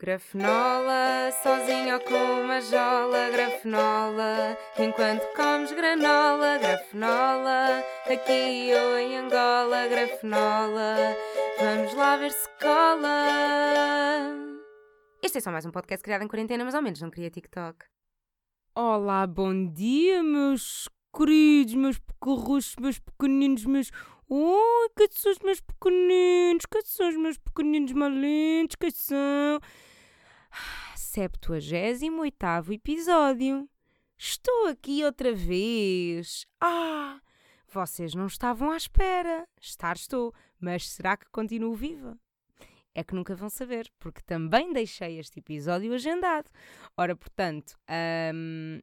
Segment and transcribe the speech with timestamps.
[0.00, 9.88] Grafenola, sozinho ou com uma jola, grafenola, enquanto comes granola, grafenola, aqui ou em Angola,
[9.88, 11.16] grafenola,
[11.58, 13.26] vamos lá ver se cola.
[15.20, 17.84] Este é só mais um podcast criado em quarentena, mas ao menos não queria TikTok.
[18.76, 23.90] Olá, bom dia, meus queridos, meus pequerruchos, meus pequeninos, meus.
[24.30, 29.58] Oh, que são os meus pequeninos, que são os meus pequeninos malinhos, que são.
[30.94, 33.68] 78 episódio.
[34.16, 36.46] Estou aqui outra vez.
[36.60, 37.20] Ah,
[37.66, 39.46] vocês não estavam à espera.
[39.60, 42.18] Estar estou, mas será que continuo viva?
[42.94, 46.50] É que nunca vão saber, porque também deixei este episódio agendado.
[46.96, 47.78] Ora, portanto,
[48.34, 48.80] hum,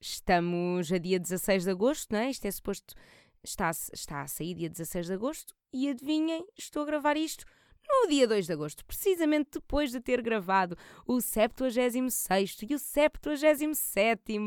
[0.00, 2.30] estamos a dia 16 de agosto, não é?
[2.30, 2.94] Isto é suposto.
[3.42, 7.44] Está, está a sair dia 16 de agosto e adivinhem, estou a gravar isto
[7.88, 14.38] no dia 2 de agosto, precisamente depois de ter gravado o 76 e o 77.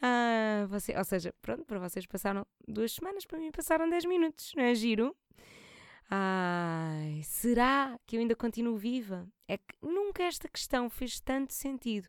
[0.00, 4.52] Ah, você, ou seja, pronto, para vocês passaram duas semanas, para mim passaram 10 minutos,
[4.56, 5.16] não é giro?
[6.10, 9.26] Ai, será que eu ainda continuo viva?
[9.48, 12.08] É que nunca esta questão fez tanto sentido,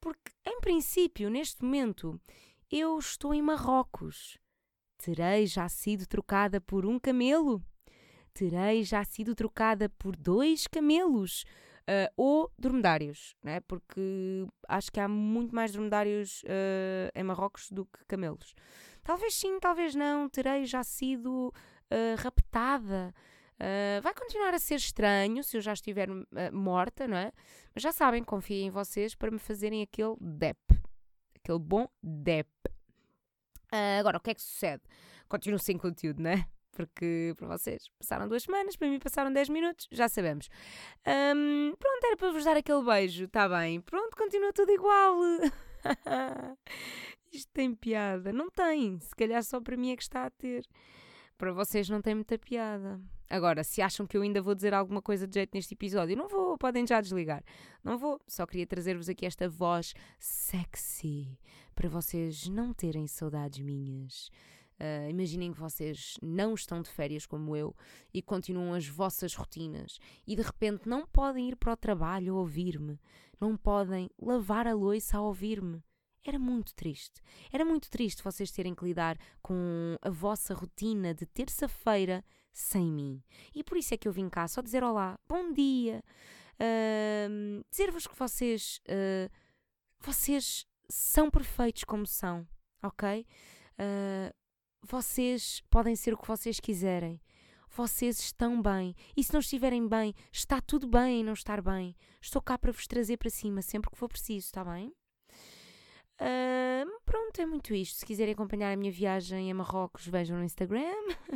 [0.00, 2.18] porque, em princípio, neste momento,
[2.70, 4.38] eu estou em Marrocos.
[4.96, 7.62] Terei já sido trocada por um camelo?
[8.34, 11.44] Terei já sido trocada por dois camelos
[11.84, 13.60] uh, ou dromedários, né?
[13.60, 18.54] porque acho que há muito mais dromedários uh, em Marrocos do que camelos.
[19.02, 21.52] Talvez sim, talvez não, terei já sido
[21.90, 23.14] uh, raptada.
[24.02, 26.08] vai continuar a ser estranho se eu já estiver
[26.52, 27.30] morta, não é?
[27.74, 30.58] Mas já sabem, confio em vocês para me fazerem aquele DEP.
[31.36, 32.48] Aquele bom DEP.
[33.98, 34.82] agora, o que é que sucede?
[35.28, 36.46] Continuo sem conteúdo, não é?
[36.74, 40.48] Porque para vocês passaram duas semanas, para mim passaram 10 minutos, já sabemos.
[41.06, 43.80] Um, pronto, era para vos dar aquele beijo, está bem.
[43.80, 45.16] Pronto, continua tudo igual.
[47.32, 48.32] Isto tem piada.
[48.32, 50.64] Não tem, se calhar só para mim é que está a ter.
[51.36, 53.00] Para vocês não tem muita piada.
[53.28, 56.28] Agora, se acham que eu ainda vou dizer alguma coisa de jeito neste episódio, não
[56.28, 57.42] vou, podem já desligar.
[57.82, 61.38] Não vou, só queria trazer-vos aqui esta voz sexy
[61.74, 64.30] para vocês não terem saudades minhas.
[64.80, 67.74] Uh, imaginem que vocês não estão de férias como eu
[68.12, 72.38] e continuam as vossas rotinas e de repente não podem ir para o trabalho a
[72.40, 72.98] ouvir-me,
[73.40, 75.80] não podem lavar a louça a ouvir-me.
[76.24, 77.20] Era muito triste.
[77.52, 83.22] Era muito triste vocês terem que lidar com a vossa rotina de terça-feira sem mim.
[83.54, 86.02] E por isso é que eu vim cá só dizer olá, bom dia,
[86.54, 89.30] uh, dizer-vos que vocês, uh,
[90.00, 92.46] vocês são perfeitos como são,
[92.82, 93.26] ok?
[93.78, 94.43] Uh,
[94.84, 97.20] vocês podem ser o que vocês quiserem.
[97.70, 98.94] Vocês estão bem.
[99.16, 101.96] E se não estiverem bem, está tudo bem em não estar bem.
[102.20, 104.92] Estou cá para vos trazer para cima sempre que for preciso, está bem?
[106.20, 107.98] Uh, pronto, é muito isto.
[107.98, 110.94] Se quiserem acompanhar a minha viagem a Marrocos, vejam no Instagram.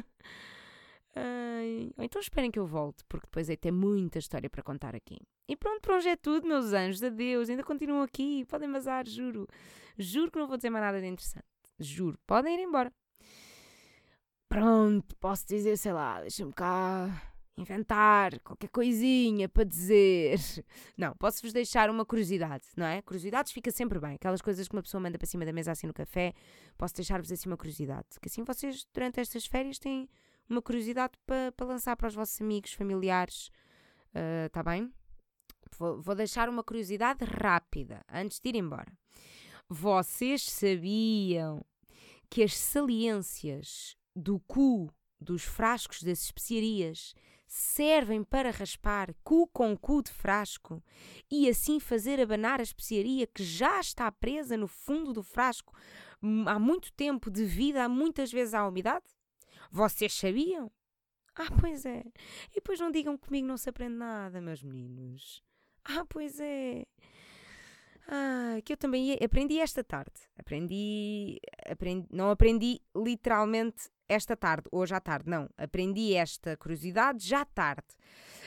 [1.16, 4.94] uh, ou então esperem que eu volte, porque depois aí tem muita história para contar
[4.94, 5.18] aqui.
[5.48, 7.02] E pronto, por hoje é tudo, meus anjos.
[7.02, 7.48] Adeus.
[7.48, 8.44] Ainda continuam aqui.
[8.44, 9.48] Podem vazar, juro.
[9.98, 11.46] Juro que não vou dizer mais nada de interessante.
[11.80, 12.18] Juro.
[12.26, 12.92] Podem ir embora.
[14.48, 17.28] Pronto, posso dizer, sei lá, deixa-me cá
[17.58, 20.38] inventar qualquer coisinha para dizer.
[20.96, 23.02] Não, posso-vos deixar uma curiosidade, não é?
[23.02, 24.14] Curiosidades fica sempre bem.
[24.14, 26.32] Aquelas coisas que uma pessoa manda para cima da mesa assim no café,
[26.76, 28.06] posso deixar-vos assim uma curiosidade.
[28.22, 30.08] Que assim vocês, durante estas férias, têm
[30.48, 33.50] uma curiosidade para, para lançar para os vossos amigos, familiares.
[34.46, 34.92] Está uh, bem?
[35.78, 38.90] Vou, vou deixar uma curiosidade rápida antes de ir embora.
[39.68, 41.64] Vocês sabiam
[42.30, 47.14] que as saliências do cu dos frascos das especiarias
[47.46, 50.82] servem para raspar cu com cu de frasco
[51.30, 55.72] e assim fazer abanar a especiaria que já está presa no fundo do frasco
[56.46, 59.06] há muito tempo devido a muitas vezes à umidade?
[59.70, 60.70] Vocês sabiam?
[61.34, 62.04] Ah, pois é.
[62.50, 65.42] E depois não digam que comigo não se aprende nada, meus meninos.
[65.84, 66.84] Ah, pois é.
[68.08, 70.20] Ah, que eu também aprendi esta tarde.
[70.36, 75.48] Aprendi, aprendi, não aprendi literalmente esta tarde, hoje à tarde, não.
[75.56, 77.86] Aprendi esta curiosidade já tarde.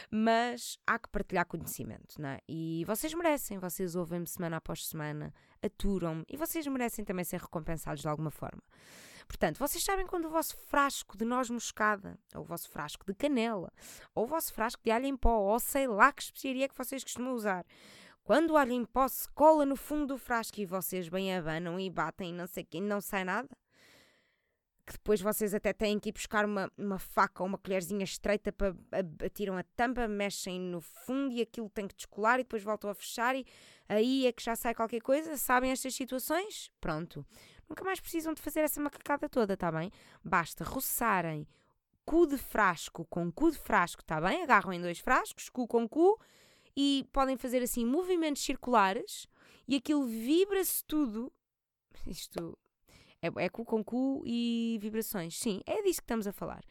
[0.10, 2.40] Mas há que partilhar conhecimento, não é?
[2.48, 8.02] E vocês merecem, vocês ouvem-me semana após semana, aturam-me e vocês merecem também ser recompensados
[8.02, 8.62] de alguma forma.
[9.28, 13.14] Portanto, vocês sabem quando o vosso frasco de noz moscada, ou o vosso frasco de
[13.14, 13.72] canela,
[14.14, 17.04] ou o vosso frasco de alho em pó, ou sei lá que especiaria que vocês
[17.04, 17.66] costumam usar,
[18.24, 21.80] quando o alho em pó se cola no fundo do frasco e vocês bem abanam
[21.80, 23.50] e batem e não sei o que, não sai nada?
[24.86, 28.52] Que depois vocês até têm que ir buscar uma, uma faca ou uma colherzinha estreita
[28.52, 28.76] para
[29.34, 32.94] tiram a tampa, mexem no fundo e aquilo tem que descolar e depois voltam a
[32.94, 33.46] fechar e
[33.88, 35.38] aí é que já sai qualquer coisa.
[35.38, 36.72] Sabem estas situações?
[36.80, 37.26] Pronto.
[37.70, 39.92] Nunca mais precisam de fazer essa macacada toda, tá bem?
[40.24, 41.48] Basta roçarem
[42.06, 44.44] cu de frasco com cu de frasco, tá bem?
[44.44, 46.20] Agarram em dois frascos, cu com cu,
[46.76, 49.28] e podem fazer assim movimentos circulares
[49.68, 51.32] e aquilo vibra-se tudo.
[52.06, 52.58] Isto
[53.22, 55.38] é, é cu com cu e vibrações.
[55.38, 56.64] Sim, é disso que estamos a falar.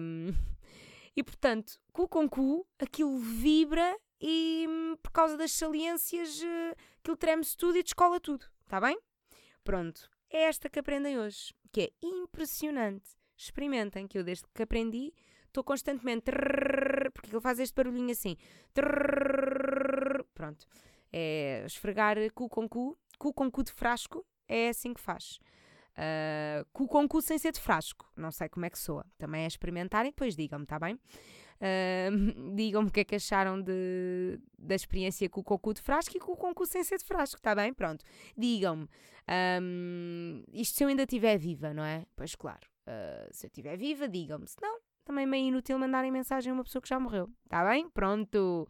[0.00, 0.32] Um,
[1.16, 7.16] e portanto, cu com cu, aquilo vibra e hum, por causa das saliências, uh, aquilo
[7.16, 8.98] treme-se tudo e descola tudo, tá bem?
[9.64, 13.10] Pronto, é esta que aprendem hoje, que é impressionante.
[13.36, 15.12] Experimentem, que eu desde que aprendi
[15.46, 16.30] estou constantemente.
[17.12, 18.36] Porque ele faz este barulhinho assim.
[20.34, 20.66] Pronto.
[21.12, 25.38] É esfregar cu com cu, cu com cu de frasco, é assim que faz.
[25.92, 28.10] Uh, com cu sem ser de frasco.
[28.16, 29.04] Não sei como é que soa.
[29.18, 30.94] Também é experimentarem, depois digam-me, está bem?
[30.94, 36.20] Uh, digam-me o que é que acharam de, da experiência com cu de frasco e
[36.20, 37.72] com cu sem ser de frasco, está bem?
[37.72, 38.04] Pronto.
[38.36, 38.88] Digam-me.
[39.60, 42.04] Um, isto se eu ainda estiver viva, não é?
[42.16, 42.66] Pois claro.
[42.86, 44.48] Uh, se eu estiver viva, digam-me.
[44.48, 47.28] Se não, também é meio inútil mandarem mensagem a uma pessoa que já morreu.
[47.44, 47.88] Está bem?
[47.90, 48.68] Pronto.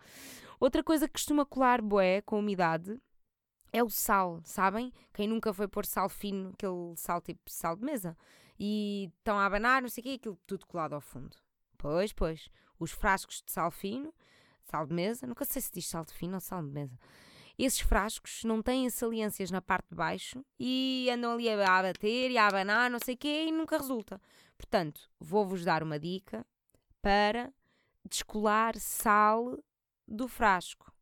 [0.58, 3.00] Outra coisa que costuma colar boé com umidade
[3.72, 4.92] é o sal, sabem?
[5.14, 8.16] Quem nunca foi pôr sal fino, aquele sal tipo sal de mesa,
[8.58, 11.36] e estão a abanar, não sei o quê, aquilo tudo colado ao fundo.
[11.78, 12.48] Pois, pois.
[12.78, 14.12] Os frascos de sal fino,
[14.62, 16.98] sal de mesa, nunca sei se diz sal de fino ou sal de mesa.
[17.58, 22.38] Esses frascos não têm saliências na parte de baixo e andam ali a bater e
[22.38, 24.20] a abanar, não sei o quê, e nunca resulta.
[24.56, 26.46] Portanto, vou-vos dar uma dica
[27.00, 27.52] para
[28.08, 29.58] descolar sal
[30.06, 30.92] do frasco.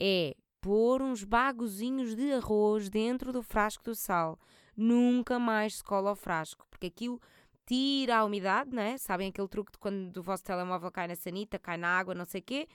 [0.00, 4.38] É pôr uns bagozinhos de arroz dentro do frasco do sal.
[4.76, 7.20] Nunca mais se cola o frasco, porque aquilo
[7.66, 8.96] tira a umidade, não é?
[8.96, 12.24] Sabem aquele truque de quando o vosso telemóvel cai na sanita, cai na água, não
[12.24, 12.68] sei o quê?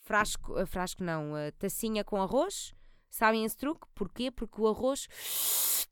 [0.00, 2.74] Frasco, eh, frasco não, eh, tacinha com arroz.
[3.08, 3.86] Sabem esse truque?
[3.94, 4.30] Porquê?
[4.30, 5.08] Porque o arroz.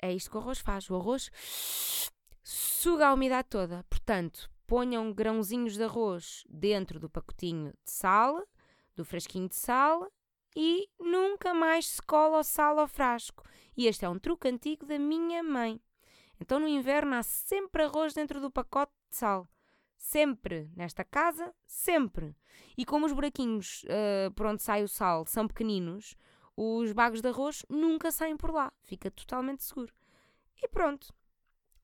[0.00, 0.88] É isto que o arroz faz.
[0.88, 1.28] O arroz
[2.44, 3.82] suga a umidade toda.
[3.90, 8.40] Portanto, ponham grãozinhos de arroz dentro do pacotinho de sal,
[8.94, 10.06] do frasquinho de sal,
[10.60, 13.44] e nunca mais se cola o sal ao frasco.
[13.76, 15.80] E este é um truque antigo da minha mãe.
[16.40, 19.48] Então no inverno há sempre arroz dentro do pacote de sal.
[19.96, 20.68] Sempre.
[20.74, 22.34] Nesta casa, sempre.
[22.76, 26.16] E como os buraquinhos uh, por onde sai o sal são pequeninos,
[26.56, 28.72] os bagos de arroz nunca saem por lá.
[28.82, 29.94] Fica totalmente seguro.
[30.60, 31.14] E pronto.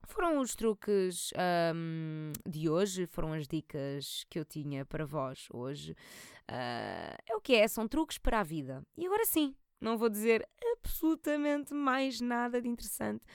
[0.07, 1.31] Foram os truques
[1.73, 5.91] um, de hoje, foram as dicas que eu tinha para vós hoje.
[6.49, 8.83] Uh, é o que é, são truques para a vida.
[8.97, 13.25] E agora sim, não vou dizer absolutamente mais nada de interessante.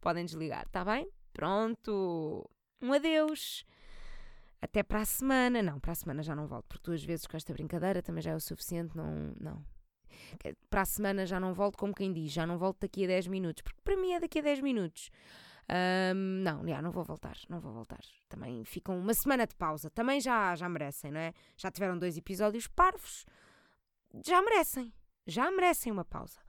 [0.00, 1.08] Podem desligar, tá bem?
[1.32, 2.48] Pronto.
[2.80, 3.64] Um adeus.
[4.60, 5.62] Até para a semana.
[5.62, 8.32] Não, para a semana já não volto, porque duas vezes com esta brincadeira também já
[8.32, 8.96] é o suficiente.
[8.96, 9.64] Não, não.
[10.68, 13.28] Para a semana já não volto, como quem diz, já não volto daqui a 10
[13.28, 15.10] minutos, porque para mim é daqui a 10 minutos.
[15.70, 18.00] Um, não, já, não vou voltar, não vou voltar.
[18.28, 21.32] Também ficam uma semana de pausa, também já, já merecem, não é?
[21.56, 23.26] Já tiveram dois episódios parvos,
[24.26, 24.92] já merecem,
[25.26, 26.40] já merecem uma pausa.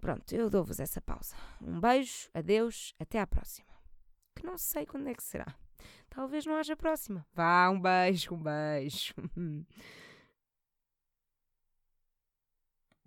[0.00, 1.34] Pronto, eu dou-vos essa pausa.
[1.60, 3.72] Um beijo, adeus, até à próxima.
[4.34, 5.54] Que não sei quando é que será.
[6.10, 7.24] Talvez não haja próxima.
[7.32, 9.14] Vá, um beijo, um beijo.